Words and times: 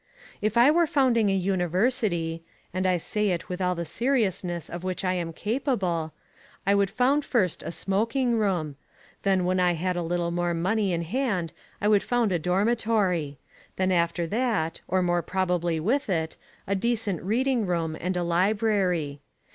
If 0.41 0.57
I 0.57 0.71
were 0.71 0.87
founding 0.87 1.29
a 1.29 1.35
university 1.35 2.43
and 2.73 2.87
I 2.87 2.97
say 2.97 3.29
it 3.29 3.47
with 3.49 3.61
all 3.61 3.75
the 3.75 3.85
seriousness 3.85 4.67
of 4.67 4.83
which 4.83 5.05
I 5.05 5.13
am 5.13 5.31
capable 5.31 6.13
I 6.65 6.73
would 6.73 6.89
found 6.89 7.23
first 7.23 7.61
a 7.61 7.71
smoking 7.71 8.33
room; 8.35 8.77
then 9.21 9.45
when 9.45 9.59
I 9.59 9.73
had 9.73 9.95
a 9.95 10.01
little 10.01 10.31
more 10.31 10.55
money 10.55 10.91
in 10.91 11.03
hand 11.03 11.53
I 11.79 11.87
would 11.87 12.01
found 12.01 12.31
a 12.31 12.39
dormitory; 12.39 13.37
then 13.75 13.91
after 13.91 14.25
that, 14.25 14.81
or 14.87 15.03
more 15.03 15.21
probably 15.21 15.79
with 15.79 16.09
it, 16.09 16.35
a 16.65 16.73
decent 16.73 17.21
reading 17.21 17.67
room 17.67 17.95
and 17.99 18.17
a 18.17 18.23
library. 18.23 19.21